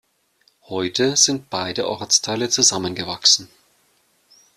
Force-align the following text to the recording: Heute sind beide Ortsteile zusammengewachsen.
Heute 0.63 1.15
sind 1.15 1.51
beide 1.51 1.87
Ortsteile 1.87 2.49
zusammengewachsen. 2.49 3.49